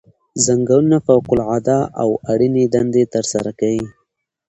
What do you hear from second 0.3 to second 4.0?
ځنګلونه فوق العاده او اړینې دندې ترسره کوي.